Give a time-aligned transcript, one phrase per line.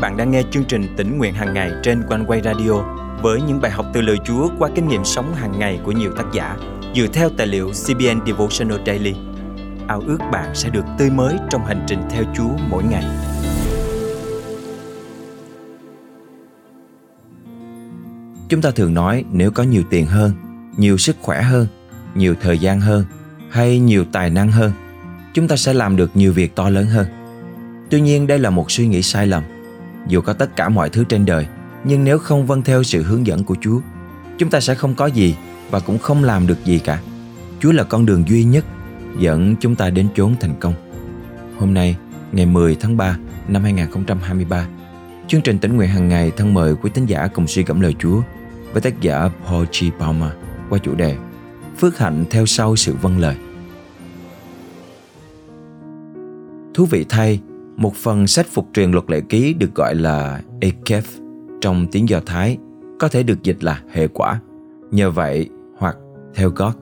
[0.00, 2.72] bạn đang nghe chương trình tỉnh nguyện hàng ngày trên quanh quay radio
[3.22, 6.12] với những bài học từ lời Chúa qua kinh nghiệm sống hàng ngày của nhiều
[6.16, 6.56] tác giả
[6.94, 9.14] dựa theo tài liệu CBN Devotional Daily.
[9.88, 13.04] Ao ước bạn sẽ được tươi mới trong hành trình theo Chúa mỗi ngày.
[18.48, 20.32] Chúng ta thường nói nếu có nhiều tiền hơn,
[20.76, 21.66] nhiều sức khỏe hơn,
[22.14, 23.04] nhiều thời gian hơn
[23.50, 24.72] hay nhiều tài năng hơn,
[25.34, 27.06] chúng ta sẽ làm được nhiều việc to lớn hơn.
[27.90, 29.42] Tuy nhiên đây là một suy nghĩ sai lầm.
[30.08, 31.46] Dù có tất cả mọi thứ trên đời,
[31.84, 33.80] nhưng nếu không vâng theo sự hướng dẫn của Chúa,
[34.38, 35.36] chúng ta sẽ không có gì
[35.70, 37.00] và cũng không làm được gì cả.
[37.60, 38.64] Chúa là con đường duy nhất
[39.18, 40.74] dẫn chúng ta đến chốn thành công.
[41.58, 41.96] Hôm nay,
[42.32, 44.66] ngày 10 tháng 3 năm 2023,
[45.28, 47.94] chương trình tỉnh nguyện hàng ngày thân mời quý tín giả cùng suy gẫm lời
[47.98, 48.20] Chúa
[48.72, 49.84] với tác giả Paul G.
[50.00, 50.30] Palmer
[50.70, 51.16] qua chủ đề
[51.78, 53.36] Phước hạnh theo sau sự vâng lời.
[56.74, 57.40] Thú vị thay,
[57.78, 61.02] một phần sách phục truyền luật lệ ký được gọi là Ekef
[61.60, 62.58] trong tiếng Do Thái
[62.98, 64.40] có thể được dịch là hệ quả.
[64.90, 65.48] Nhờ vậy
[65.78, 65.96] hoặc
[66.34, 66.72] theo God,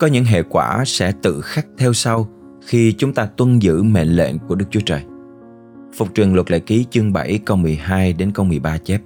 [0.00, 2.28] có những hệ quả sẽ tự khắc theo sau
[2.66, 5.02] khi chúng ta tuân giữ mệnh lệnh của Đức Chúa Trời.
[5.94, 9.00] Phục truyền luật lệ ký chương 7 câu 12 đến câu 13 chép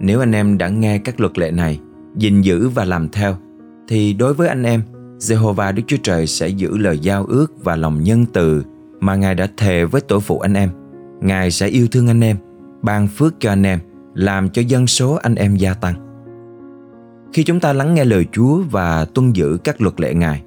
[0.00, 1.80] Nếu anh em đã nghe các luật lệ này,
[2.16, 3.36] gìn giữ và làm theo,
[3.88, 4.82] thì đối với anh em,
[5.18, 8.62] Jehovah Đức Chúa Trời sẽ giữ lời giao ước và lòng nhân từ
[9.06, 10.70] mà Ngài đã thề với tổ phụ anh em.
[11.20, 12.36] Ngài sẽ yêu thương anh em,
[12.82, 13.78] ban phước cho anh em,
[14.14, 15.94] làm cho dân số anh em gia tăng.
[17.32, 20.42] Khi chúng ta lắng nghe lời Chúa và tuân giữ các luật lệ Ngài,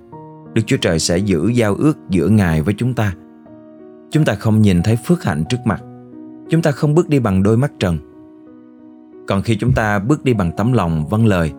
[0.54, 3.14] Đức Chúa Trời sẽ giữ giao ước giữa Ngài với chúng ta.
[4.12, 5.82] Chúng ta không nhìn thấy phước hạnh trước mặt.
[6.50, 7.98] Chúng ta không bước đi bằng đôi mắt trần.
[9.28, 11.52] Còn khi chúng ta bước đi bằng tấm lòng vâng lời,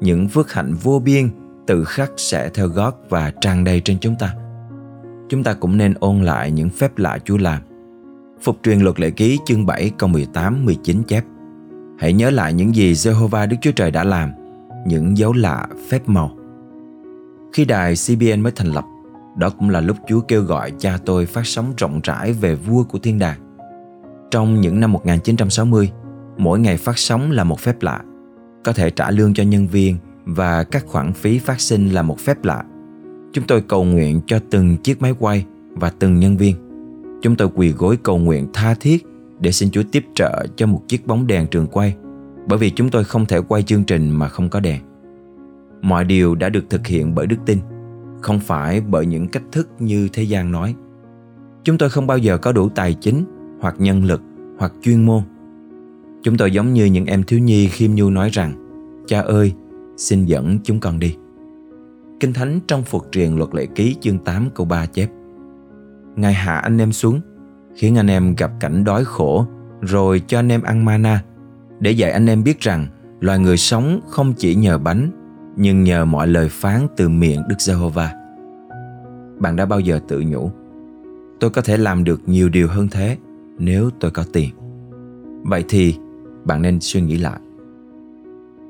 [0.00, 1.28] những phước hạnh vô biên
[1.66, 4.34] tự khắc sẽ theo gót và tràn đầy trên chúng ta
[5.30, 7.62] chúng ta cũng nên ôn lại những phép lạ Chúa làm.
[8.42, 11.24] Phục truyền luật lệ ký chương 7 câu 18 19 chép
[11.98, 14.30] Hãy nhớ lại những gì Jehovah Đức Chúa Trời đã làm,
[14.86, 16.36] những dấu lạ, phép màu.
[17.52, 18.84] Khi đài CBN mới thành lập,
[19.36, 22.84] đó cũng là lúc Chúa kêu gọi cha tôi phát sóng rộng rãi về vua
[22.84, 23.38] của thiên đàng.
[24.30, 25.90] Trong những năm 1960,
[26.38, 28.00] mỗi ngày phát sóng là một phép lạ.
[28.64, 32.18] Có thể trả lương cho nhân viên và các khoản phí phát sinh là một
[32.18, 32.64] phép lạ.
[33.32, 36.56] Chúng tôi cầu nguyện cho từng chiếc máy quay và từng nhân viên.
[37.22, 39.06] Chúng tôi quỳ gối cầu nguyện tha thiết
[39.40, 41.96] để xin Chúa tiếp trợ cho một chiếc bóng đèn trường quay
[42.48, 44.82] bởi vì chúng tôi không thể quay chương trình mà không có đèn.
[45.82, 47.58] Mọi điều đã được thực hiện bởi đức tin,
[48.20, 50.74] không phải bởi những cách thức như thế gian nói.
[51.64, 53.24] Chúng tôi không bao giờ có đủ tài chính
[53.60, 54.22] hoặc nhân lực
[54.58, 55.22] hoặc chuyên môn.
[56.22, 58.52] Chúng tôi giống như những em thiếu nhi khiêm nhu nói rằng
[59.06, 59.52] Cha ơi,
[59.96, 61.16] xin dẫn chúng con đi.
[62.20, 65.08] Kinh Thánh trong Phục truyền luật lệ ký chương 8 câu 3 chép.
[66.16, 67.20] Ngài hạ anh em xuống,
[67.76, 69.46] Khiến anh em gặp cảnh đói khổ,
[69.80, 71.22] Rồi cho anh em ăn mana,
[71.80, 72.86] Để dạy anh em biết rằng
[73.20, 75.10] Loài người sống không chỉ nhờ bánh,
[75.56, 78.12] Nhưng nhờ mọi lời phán từ miệng Đức Giê-hô-va.
[79.38, 80.50] Bạn đã bao giờ tự nhủ,
[81.40, 83.16] Tôi có thể làm được nhiều điều hơn thế
[83.58, 84.50] Nếu tôi có tiền
[85.42, 85.96] Vậy thì
[86.44, 87.40] bạn nên suy nghĩ lại.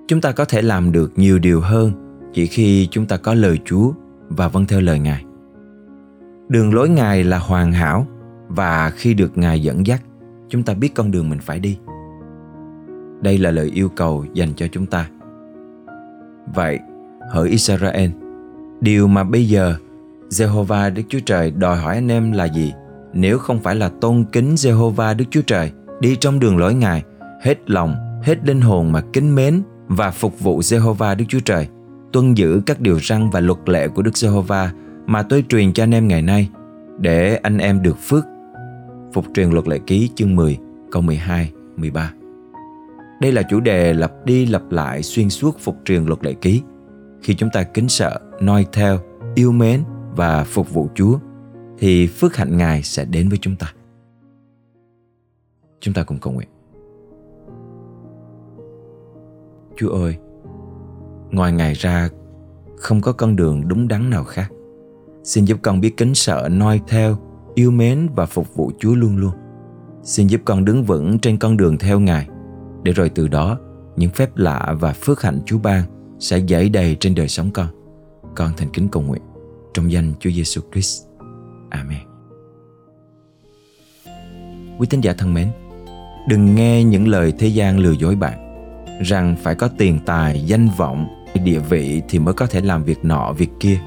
[0.09, 3.59] Chúng ta có thể làm được nhiều điều hơn chỉ khi chúng ta có lời
[3.65, 3.93] Chúa
[4.29, 5.25] và vâng theo lời Ngài.
[6.49, 8.07] Đường lối Ngài là hoàn hảo
[8.49, 10.03] và khi được Ngài dẫn dắt,
[10.49, 11.79] chúng ta biết con đường mình phải đi.
[13.23, 15.09] Đây là lời yêu cầu dành cho chúng ta.
[16.55, 16.79] Vậy,
[17.31, 18.11] hỡi Israel,
[18.81, 19.75] điều mà bây giờ
[20.29, 22.73] Jehovah Đức Chúa Trời đòi hỏi anh em là gì?
[23.13, 27.05] Nếu không phải là tôn kính Jehovah Đức Chúa Trời, đi trong đường lối Ngài,
[27.43, 31.69] hết lòng, hết linh hồn mà kính mến và phục vụ Jehovah Đức Chúa Trời–
[32.13, 34.73] tuân giữ các điều răn và luật lệ của Đức Giê-hô-va
[35.07, 36.51] mà tôi truyền cho anh em ngày nay
[36.99, 38.25] để anh em được phước.
[39.13, 40.59] Phục truyền luật lệ ký chương 10
[40.93, 42.13] câu 12, 13.
[43.21, 46.63] Đây là chủ đề lặp đi lặp lại xuyên suốt phục truyền luật lệ ký.
[47.23, 48.99] Khi chúng ta kính sợ, noi theo,
[49.35, 49.85] yêu mến
[50.17, 51.19] và phục vụ Chúa
[51.79, 53.73] thì phước hạnh Ngài sẽ đến với chúng ta.
[55.81, 56.49] Chúng ta cùng cầu nguyện.
[59.77, 60.17] Chúa ơi,
[61.33, 62.09] Ngoài Ngài ra
[62.77, 64.53] Không có con đường đúng đắn nào khác.
[65.25, 67.17] Xin giúp con biết kính sợ noi theo
[67.55, 69.33] Yêu mến và phục vụ Chúa luôn luôn.
[70.03, 72.29] Xin giúp con đứng vững trên con đường theo Ngài
[72.83, 73.59] Để rồi từ đó
[73.97, 75.83] Những phép lạ và phước hạnh Chúa ban
[76.19, 77.67] Sẽ dãy đầy trên đời sống con.
[78.37, 79.23] Con thành kính cầu nguyện
[79.75, 81.03] Trong danh Chúa Giêsu Christ.
[81.71, 82.01] Amen.
[84.79, 85.49] Quý tín giả thân mến
[86.29, 88.51] Đừng nghe những lời thế gian lừa dối bạn
[89.01, 93.05] rằng phải có tiền tài, danh vọng địa vị thì mới có thể làm việc
[93.05, 93.79] nọ, việc kia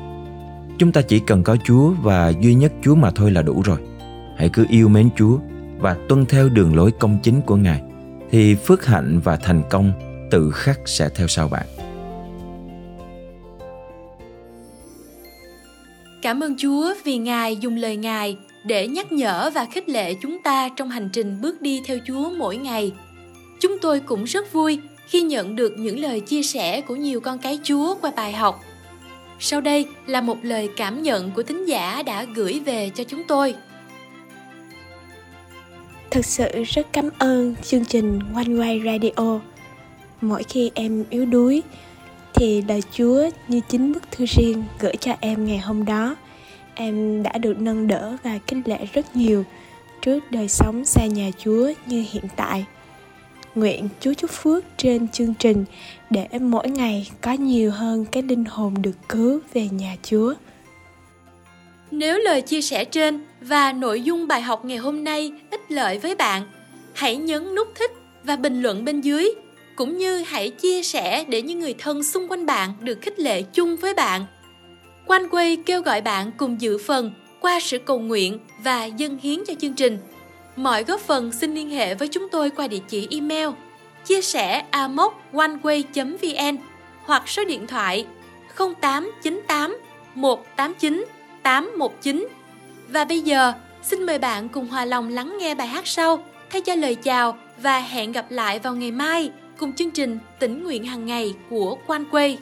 [0.77, 3.77] chúng ta chỉ cần có chúa và duy nhất chúa mà thôi là đủ rồi
[4.37, 5.37] hãy cứ yêu mến chúa
[5.79, 7.81] và tuân theo đường lối công chính của Ngài,
[8.31, 9.91] thì phước hạnh và thành công
[10.31, 11.65] tự khắc sẽ theo sau bạn.
[16.21, 20.37] Cảm ơn Chúa vì Ngài dùng lời Ngài để nhắc nhở và khích lệ chúng
[20.43, 22.91] ta trong hành trình bước đi theo Chúa mỗi ngày.
[23.59, 24.79] Chúng tôi cũng rất vui
[25.13, 28.63] khi nhận được những lời chia sẻ của nhiều con cái Chúa qua bài học.
[29.39, 33.23] Sau đây là một lời cảm nhận của tín giả đã gửi về cho chúng
[33.27, 33.55] tôi.
[36.11, 39.39] Thực sự rất cảm ơn chương trình One Way Radio.
[40.21, 41.63] Mỗi khi em yếu đuối,
[42.33, 46.15] thì lời Chúa như chính bức thư riêng gửi cho em ngày hôm đó.
[46.75, 49.43] Em đã được nâng đỡ và kinh lệ rất nhiều
[50.01, 52.65] trước đời sống xa nhà Chúa như hiện tại.
[53.55, 55.65] Nguyện Chúa chúc phước trên chương trình
[56.09, 60.33] để mỗi ngày có nhiều hơn cái linh hồn được cứu về nhà Chúa.
[61.91, 65.99] Nếu lời chia sẻ trên và nội dung bài học ngày hôm nay ích lợi
[65.99, 66.43] với bạn,
[66.93, 67.91] hãy nhấn nút thích
[68.23, 69.29] và bình luận bên dưới
[69.75, 73.41] cũng như hãy chia sẻ để những người thân xung quanh bạn được khích lệ
[73.41, 74.25] chung với bạn.
[75.07, 79.39] Quanh quay kêu gọi bạn cùng dự phần qua sự cầu nguyện và dâng hiến
[79.47, 79.97] cho chương trình.
[80.55, 83.49] Mọi góp phần xin liên hệ với chúng tôi qua địa chỉ email
[84.05, 86.57] chia sẻ amoconeway.vn
[87.03, 88.05] hoặc số điện thoại
[88.57, 89.77] 0898
[90.15, 91.05] 189
[91.43, 92.27] 819.
[92.87, 93.53] Và bây giờ,
[93.83, 97.37] xin mời bạn cùng hòa lòng lắng nghe bài hát sau thay cho lời chào
[97.57, 101.77] và hẹn gặp lại vào ngày mai cùng chương trình tỉnh nguyện hàng ngày của
[101.87, 102.37] Quan Quay.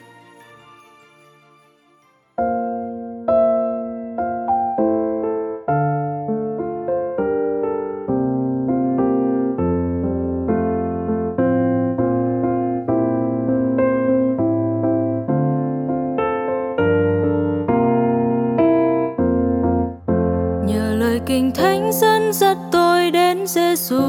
[21.26, 24.02] Kinh thánh dẫn dắt tôi đến Giêsu.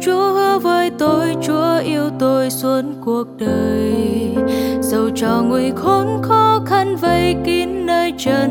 [0.00, 3.94] Chúa hứa với tôi, Chúa yêu tôi suốt cuộc đời.
[4.80, 8.50] Dầu cho nguy khốn khó khăn vây kín nơi chân,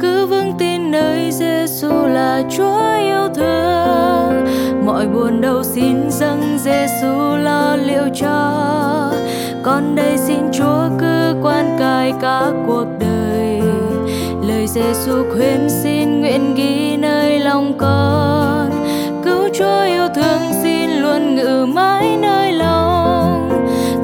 [0.00, 4.44] cứ vững tin nơi Giêsu là Chúa yêu thương.
[4.86, 8.62] Mọi buồn đau xin dâng Giêsu lo liệu cho.
[9.62, 13.14] Con đây xin Chúa cứ quan cai cả cuộc đời
[14.48, 16.03] lời Giêsu khuyên xin
[16.34, 18.70] nguyện ghi nơi lòng con.
[19.24, 23.50] Cứu Chúa yêu thương xin luôn ngự mãi nơi lòng.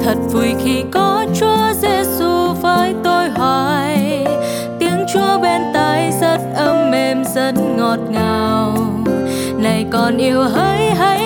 [0.04, 4.26] Thật vui khi có Chúa Giêsu với tôi hoài.
[4.78, 8.74] Tiếng Chúa bên tai rất ấm êm rất ngọt ngào.
[9.58, 11.19] Này con yêu hỡi hỡi